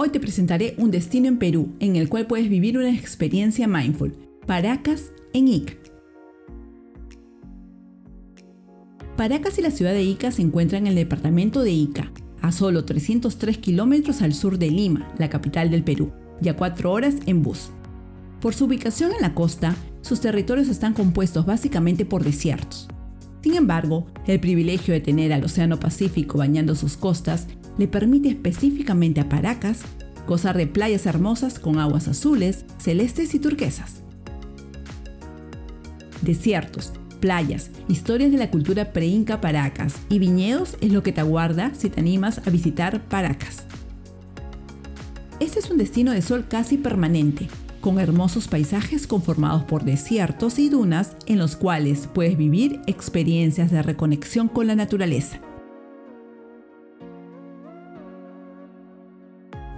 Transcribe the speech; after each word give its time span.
Hoy 0.00 0.10
te 0.10 0.20
presentaré 0.20 0.76
un 0.78 0.92
destino 0.92 1.26
en 1.26 1.38
Perú 1.38 1.74
en 1.80 1.96
el 1.96 2.08
cual 2.08 2.28
puedes 2.28 2.48
vivir 2.48 2.78
una 2.78 2.94
experiencia 2.94 3.66
mindful. 3.66 4.14
Paracas 4.46 5.10
en 5.32 5.48
Ica. 5.48 5.72
Paracas 9.16 9.58
y 9.58 9.62
la 9.62 9.72
ciudad 9.72 9.90
de 9.90 10.04
Ica 10.04 10.30
se 10.30 10.42
encuentran 10.42 10.82
en 10.82 10.90
el 10.90 10.94
departamento 10.94 11.64
de 11.64 11.72
Ica, 11.72 12.12
a 12.42 12.52
solo 12.52 12.84
303 12.84 13.58
kilómetros 13.58 14.22
al 14.22 14.34
sur 14.34 14.56
de 14.56 14.70
Lima, 14.70 15.12
la 15.18 15.28
capital 15.28 15.68
del 15.68 15.82
Perú, 15.82 16.12
y 16.40 16.48
a 16.48 16.54
4 16.54 16.92
horas 16.92 17.16
en 17.26 17.42
bus. 17.42 17.70
Por 18.40 18.54
su 18.54 18.66
ubicación 18.66 19.10
en 19.10 19.20
la 19.20 19.34
costa, 19.34 19.74
sus 20.02 20.20
territorios 20.20 20.68
están 20.68 20.94
compuestos 20.94 21.44
básicamente 21.44 22.04
por 22.04 22.22
desiertos. 22.22 22.86
Sin 23.42 23.56
embargo, 23.56 24.06
el 24.28 24.38
privilegio 24.38 24.94
de 24.94 25.00
tener 25.00 25.32
al 25.32 25.42
Océano 25.42 25.80
Pacífico 25.80 26.38
bañando 26.38 26.76
sus 26.76 26.96
costas 26.96 27.48
le 27.78 27.88
permite 27.88 28.28
específicamente 28.28 29.20
a 29.20 29.28
Paracas 29.28 29.82
gozar 30.26 30.56
de 30.58 30.66
playas 30.66 31.06
hermosas 31.06 31.58
con 31.58 31.78
aguas 31.78 32.06
azules, 32.06 32.66
celestes 32.76 33.34
y 33.34 33.38
turquesas. 33.38 34.02
Desiertos, 36.20 36.92
playas, 37.20 37.70
historias 37.88 38.30
de 38.30 38.38
la 38.38 38.50
cultura 38.50 38.92
pre-inca 38.92 39.40
Paracas 39.40 39.94
y 40.10 40.18
viñedos 40.18 40.76
es 40.80 40.92
lo 40.92 41.02
que 41.02 41.12
te 41.12 41.22
aguarda 41.22 41.72
si 41.74 41.88
te 41.88 42.00
animas 42.00 42.42
a 42.46 42.50
visitar 42.50 43.02
Paracas. 43.04 43.64
Este 45.40 45.60
es 45.60 45.70
un 45.70 45.78
destino 45.78 46.12
de 46.12 46.20
sol 46.20 46.46
casi 46.48 46.76
permanente, 46.76 47.48
con 47.80 47.98
hermosos 47.98 48.48
paisajes 48.48 49.06
conformados 49.06 49.62
por 49.64 49.84
desiertos 49.84 50.58
y 50.58 50.68
dunas 50.68 51.16
en 51.26 51.38
los 51.38 51.56
cuales 51.56 52.08
puedes 52.12 52.36
vivir 52.36 52.80
experiencias 52.86 53.70
de 53.70 53.82
reconexión 53.82 54.48
con 54.48 54.66
la 54.66 54.74
naturaleza. 54.74 55.40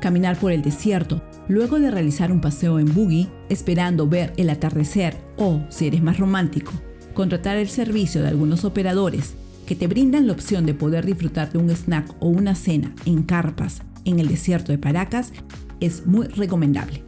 Caminar 0.00 0.36
por 0.36 0.52
el 0.52 0.62
desierto, 0.62 1.22
luego 1.48 1.78
de 1.78 1.90
realizar 1.90 2.32
un 2.32 2.40
paseo 2.40 2.78
en 2.78 2.92
buggy, 2.92 3.28
esperando 3.48 4.08
ver 4.08 4.32
el 4.36 4.50
atardecer 4.50 5.16
o, 5.36 5.60
si 5.68 5.86
eres 5.86 6.02
más 6.02 6.18
romántico, 6.18 6.72
contratar 7.14 7.56
el 7.56 7.68
servicio 7.68 8.22
de 8.22 8.28
algunos 8.28 8.64
operadores 8.64 9.34
que 9.66 9.76
te 9.76 9.86
brindan 9.86 10.26
la 10.26 10.32
opción 10.32 10.66
de 10.66 10.74
poder 10.74 11.06
disfrutar 11.06 11.52
de 11.52 11.58
un 11.58 11.70
snack 11.70 12.16
o 12.18 12.28
una 12.28 12.56
cena 12.56 12.92
en 13.04 13.22
carpas 13.22 13.82
en 14.04 14.18
el 14.18 14.28
desierto 14.28 14.72
de 14.72 14.78
Paracas, 14.78 15.32
es 15.78 16.06
muy 16.06 16.26
recomendable. 16.26 17.04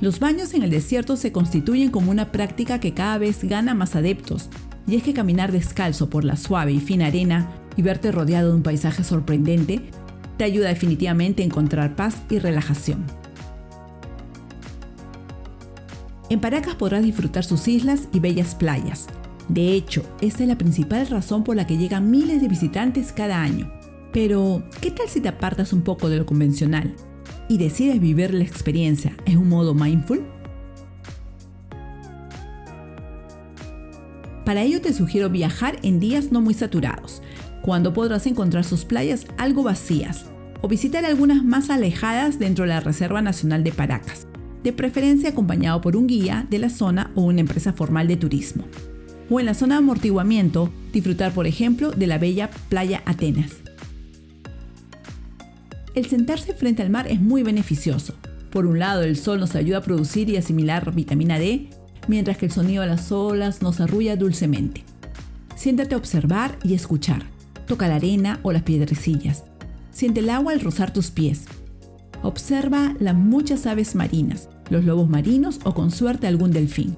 Los 0.00 0.18
baños 0.18 0.54
en 0.54 0.62
el 0.62 0.70
desierto 0.70 1.16
se 1.16 1.30
constituyen 1.30 1.90
como 1.90 2.10
una 2.10 2.32
práctica 2.32 2.80
que 2.80 2.94
cada 2.94 3.18
vez 3.18 3.44
gana 3.44 3.74
más 3.74 3.94
adeptos, 3.94 4.48
y 4.86 4.96
es 4.96 5.02
que 5.02 5.14
caminar 5.14 5.52
descalzo 5.52 6.10
por 6.10 6.24
la 6.24 6.36
suave 6.36 6.72
y 6.72 6.80
fina 6.80 7.06
arena 7.06 7.48
y 7.76 7.82
verte 7.82 8.12
rodeado 8.12 8.50
de 8.50 8.56
un 8.56 8.62
paisaje 8.62 9.04
sorprendente 9.04 9.82
te 10.36 10.44
ayuda 10.44 10.68
definitivamente 10.68 11.42
a 11.42 11.46
encontrar 11.46 11.96
paz 11.96 12.22
y 12.30 12.38
relajación. 12.38 13.04
En 16.30 16.40
Paracas 16.40 16.74
podrás 16.74 17.04
disfrutar 17.04 17.44
sus 17.44 17.68
islas 17.68 18.08
y 18.12 18.20
bellas 18.20 18.54
playas. 18.54 19.06
De 19.48 19.72
hecho, 19.72 20.02
esta 20.20 20.42
es 20.42 20.48
la 20.48 20.56
principal 20.56 21.06
razón 21.06 21.44
por 21.44 21.54
la 21.54 21.66
que 21.66 21.76
llegan 21.76 22.10
miles 22.10 22.40
de 22.40 22.48
visitantes 22.48 23.12
cada 23.12 23.42
año. 23.42 23.70
Pero, 24.12 24.64
¿qué 24.80 24.90
tal 24.90 25.08
si 25.08 25.20
te 25.20 25.28
apartas 25.28 25.72
un 25.72 25.82
poco 25.82 26.08
de 26.08 26.16
lo 26.16 26.24
convencional 26.24 26.94
y 27.48 27.58
decides 27.58 28.00
vivir 28.00 28.32
la 28.32 28.44
experiencia 28.44 29.14
en 29.26 29.38
un 29.38 29.48
modo 29.48 29.74
mindful? 29.74 30.24
Para 34.44 34.62
ello 34.62 34.80
te 34.80 34.92
sugiero 34.92 35.30
viajar 35.30 35.78
en 35.82 36.00
días 36.00 36.30
no 36.30 36.40
muy 36.40 36.54
saturados, 36.54 37.22
cuando 37.64 37.94
podrás 37.94 38.26
encontrar 38.26 38.62
sus 38.62 38.84
playas 38.84 39.26
algo 39.38 39.62
vacías 39.62 40.26
o 40.60 40.68
visitar 40.68 41.06
algunas 41.06 41.42
más 41.42 41.70
alejadas 41.70 42.38
dentro 42.38 42.64
de 42.64 42.68
la 42.68 42.80
Reserva 42.80 43.22
Nacional 43.22 43.64
de 43.64 43.72
Paracas, 43.72 44.26
de 44.62 44.74
preferencia 44.74 45.30
acompañado 45.30 45.80
por 45.80 45.96
un 45.96 46.06
guía 46.06 46.46
de 46.50 46.58
la 46.58 46.68
zona 46.68 47.10
o 47.14 47.22
una 47.22 47.40
empresa 47.40 47.72
formal 47.72 48.06
de 48.06 48.18
turismo. 48.18 48.64
O 49.30 49.40
en 49.40 49.46
la 49.46 49.54
zona 49.54 49.76
de 49.76 49.78
amortiguamiento, 49.78 50.70
disfrutar 50.92 51.32
por 51.32 51.46
ejemplo 51.46 51.90
de 51.90 52.06
la 52.06 52.18
bella 52.18 52.50
playa 52.68 53.02
Atenas. 53.06 53.52
El 55.94 56.04
sentarse 56.04 56.52
frente 56.52 56.82
al 56.82 56.90
mar 56.90 57.06
es 57.08 57.22
muy 57.22 57.42
beneficioso. 57.42 58.14
Por 58.50 58.66
un 58.66 58.78
lado, 58.78 59.04
el 59.04 59.16
sol 59.16 59.40
nos 59.40 59.54
ayuda 59.54 59.78
a 59.78 59.82
producir 59.82 60.28
y 60.28 60.36
asimilar 60.36 60.94
vitamina 60.94 61.38
D, 61.38 61.70
mientras 62.08 62.36
que 62.36 62.44
el 62.44 62.52
sonido 62.52 62.82
de 62.82 62.88
las 62.88 63.10
olas 63.10 63.62
nos 63.62 63.80
arrulla 63.80 64.16
dulcemente. 64.16 64.84
Siéntate 65.56 65.94
a 65.94 65.98
observar 65.98 66.58
y 66.62 66.74
escuchar 66.74 67.33
Toca 67.66 67.88
la 67.88 67.96
arena 67.96 68.40
o 68.42 68.52
las 68.52 68.62
piedrecillas. 68.62 69.44
Siente 69.90 70.20
el 70.20 70.30
agua 70.30 70.52
al 70.52 70.60
rozar 70.60 70.92
tus 70.92 71.10
pies. 71.10 71.44
Observa 72.22 72.94
las 72.98 73.14
muchas 73.14 73.66
aves 73.66 73.94
marinas, 73.94 74.48
los 74.70 74.84
lobos 74.84 75.08
marinos 75.08 75.60
o 75.64 75.74
con 75.74 75.90
suerte 75.90 76.26
algún 76.26 76.50
delfín. 76.50 76.96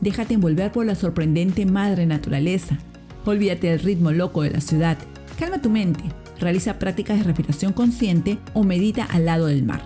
Déjate 0.00 0.34
envolver 0.34 0.72
por 0.72 0.86
la 0.86 0.94
sorprendente 0.94 1.66
madre 1.66 2.06
naturaleza. 2.06 2.78
Olvídate 3.24 3.68
del 3.70 3.80
ritmo 3.80 4.12
loco 4.12 4.42
de 4.42 4.50
la 4.50 4.60
ciudad. 4.60 4.96
Calma 5.38 5.60
tu 5.60 5.68
mente. 5.68 6.04
Realiza 6.40 6.78
prácticas 6.78 7.18
de 7.18 7.24
respiración 7.24 7.72
consciente 7.72 8.38
o 8.54 8.62
medita 8.62 9.04
al 9.04 9.26
lado 9.26 9.46
del 9.46 9.64
mar. 9.64 9.82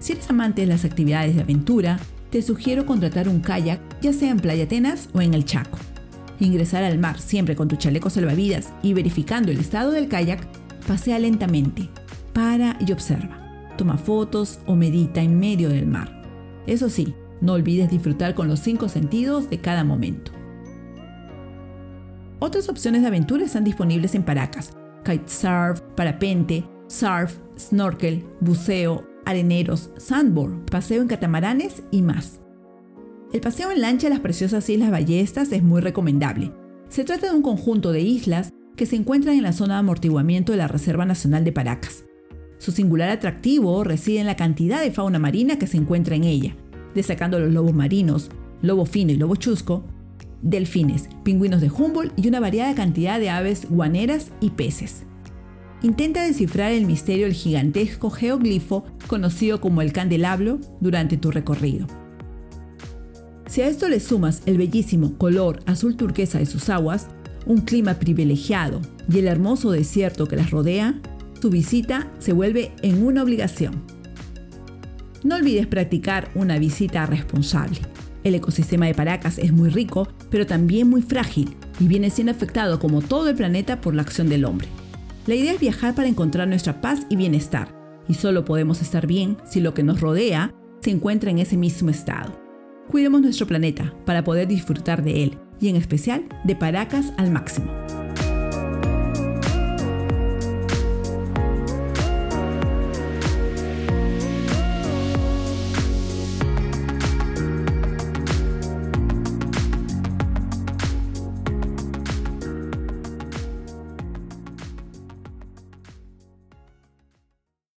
Si 0.00 0.12
eres 0.12 0.28
amante 0.30 0.62
de 0.62 0.66
las 0.66 0.84
actividades 0.84 1.34
de 1.36 1.42
aventura, 1.42 1.98
te 2.30 2.42
sugiero 2.42 2.86
contratar 2.86 3.28
un 3.28 3.40
kayak, 3.40 3.80
ya 4.00 4.12
sea 4.12 4.30
en 4.30 4.40
Playa 4.40 4.64
Atenas 4.64 5.08
o 5.12 5.20
en 5.20 5.34
el 5.34 5.44
Chaco 5.44 5.78
ingresar 6.40 6.84
al 6.84 6.98
mar 6.98 7.18
siempre 7.18 7.56
con 7.56 7.68
tu 7.68 7.76
chaleco 7.76 8.10
salvavidas 8.10 8.72
y 8.82 8.94
verificando 8.94 9.50
el 9.50 9.60
estado 9.60 9.90
del 9.90 10.08
kayak, 10.08 10.46
pasea 10.86 11.18
lentamente, 11.18 11.88
para 12.32 12.76
y 12.86 12.92
observa. 12.92 13.40
Toma 13.76 13.96
fotos 13.96 14.60
o 14.66 14.76
medita 14.76 15.20
en 15.20 15.38
medio 15.38 15.68
del 15.68 15.86
mar. 15.86 16.22
Eso 16.66 16.88
sí, 16.88 17.14
no 17.40 17.54
olvides 17.54 17.90
disfrutar 17.90 18.34
con 18.34 18.48
los 18.48 18.60
cinco 18.60 18.88
sentidos 18.88 19.50
de 19.50 19.58
cada 19.60 19.84
momento. 19.84 20.32
Otras 22.38 22.68
opciones 22.68 23.02
de 23.02 23.08
aventura 23.08 23.44
están 23.44 23.64
disponibles 23.64 24.14
en 24.14 24.22
Paracas: 24.22 24.72
kitesurf, 25.04 25.80
parapente, 25.96 26.64
surf, 26.88 27.38
snorkel, 27.58 28.24
buceo, 28.40 29.06
areneros, 29.24 29.90
sandboard, 29.96 30.66
paseo 30.70 31.02
en 31.02 31.08
catamaranes 31.08 31.82
y 31.90 32.02
más. 32.02 32.43
El 33.34 33.40
paseo 33.40 33.72
en 33.72 33.80
lancha 33.80 34.06
a 34.06 34.10
las 34.10 34.20
preciosas 34.20 34.70
Islas 34.70 34.92
Ballestas 34.92 35.50
es 35.50 35.64
muy 35.64 35.80
recomendable. 35.80 36.52
Se 36.88 37.02
trata 37.02 37.26
de 37.26 37.34
un 37.34 37.42
conjunto 37.42 37.90
de 37.90 38.00
islas 38.00 38.52
que 38.76 38.86
se 38.86 38.94
encuentran 38.94 39.34
en 39.34 39.42
la 39.42 39.52
zona 39.52 39.74
de 39.74 39.80
amortiguamiento 39.80 40.52
de 40.52 40.58
la 40.58 40.68
Reserva 40.68 41.04
Nacional 41.04 41.42
de 41.42 41.50
Paracas. 41.50 42.04
Su 42.58 42.70
singular 42.70 43.10
atractivo 43.10 43.82
reside 43.82 44.20
en 44.20 44.26
la 44.26 44.36
cantidad 44.36 44.80
de 44.80 44.92
fauna 44.92 45.18
marina 45.18 45.58
que 45.58 45.66
se 45.66 45.76
encuentra 45.76 46.14
en 46.14 46.22
ella, 46.22 46.54
destacando 46.94 47.40
los 47.40 47.52
lobos 47.52 47.74
marinos, 47.74 48.30
lobo 48.62 48.86
fino 48.86 49.10
y 49.10 49.16
lobo 49.16 49.34
chusco, 49.34 49.82
delfines, 50.40 51.08
pingüinos 51.24 51.60
de 51.60 51.72
Humboldt 51.72 52.16
y 52.16 52.28
una 52.28 52.38
variada 52.38 52.76
cantidad 52.76 53.18
de 53.18 53.30
aves 53.30 53.68
guaneras 53.68 54.30
y 54.40 54.50
peces. 54.50 55.06
Intenta 55.82 56.22
descifrar 56.22 56.70
el 56.70 56.86
misterio 56.86 57.24
del 57.24 57.34
gigantesco 57.34 58.10
geoglifo 58.10 58.84
conocido 59.08 59.60
como 59.60 59.82
el 59.82 59.92
candelabro 59.92 60.60
durante 60.80 61.16
tu 61.16 61.32
recorrido. 61.32 61.88
Si 63.54 63.62
a 63.62 63.68
esto 63.68 63.88
le 63.88 64.00
sumas 64.00 64.42
el 64.46 64.58
bellísimo 64.58 65.16
color 65.16 65.60
azul 65.66 65.96
turquesa 65.96 66.40
de 66.40 66.46
sus 66.46 66.68
aguas, 66.70 67.06
un 67.46 67.60
clima 67.60 67.94
privilegiado 68.00 68.80
y 69.08 69.20
el 69.20 69.28
hermoso 69.28 69.70
desierto 69.70 70.26
que 70.26 70.34
las 70.34 70.50
rodea, 70.50 71.00
tu 71.40 71.50
visita 71.50 72.10
se 72.18 72.32
vuelve 72.32 72.72
en 72.82 73.06
una 73.06 73.22
obligación. 73.22 73.84
No 75.22 75.36
olvides 75.36 75.68
practicar 75.68 76.32
una 76.34 76.58
visita 76.58 77.06
responsable. 77.06 77.78
El 78.24 78.34
ecosistema 78.34 78.86
de 78.86 78.94
Paracas 78.94 79.38
es 79.38 79.52
muy 79.52 79.70
rico, 79.70 80.08
pero 80.32 80.48
también 80.48 80.90
muy 80.90 81.02
frágil 81.02 81.54
y 81.78 81.86
viene 81.86 82.10
siendo 82.10 82.32
afectado 82.32 82.80
como 82.80 83.02
todo 83.02 83.28
el 83.28 83.36
planeta 83.36 83.80
por 83.80 83.94
la 83.94 84.02
acción 84.02 84.28
del 84.28 84.46
hombre. 84.46 84.66
La 85.28 85.36
idea 85.36 85.52
es 85.52 85.60
viajar 85.60 85.94
para 85.94 86.08
encontrar 86.08 86.48
nuestra 86.48 86.80
paz 86.80 87.06
y 87.08 87.14
bienestar, 87.14 87.72
y 88.08 88.14
solo 88.14 88.44
podemos 88.44 88.82
estar 88.82 89.06
bien 89.06 89.36
si 89.48 89.60
lo 89.60 89.74
que 89.74 89.84
nos 89.84 90.00
rodea 90.00 90.52
se 90.80 90.90
encuentra 90.90 91.30
en 91.30 91.38
ese 91.38 91.56
mismo 91.56 91.90
estado. 91.90 92.43
Cuidemos 92.88 93.22
nuestro 93.22 93.46
planeta 93.46 93.92
para 94.04 94.24
poder 94.24 94.48
disfrutar 94.48 95.02
de 95.02 95.24
él 95.24 95.38
y 95.60 95.68
en 95.68 95.76
especial 95.76 96.24
de 96.44 96.56
Paracas 96.56 97.12
al 97.16 97.30
máximo. 97.30 97.72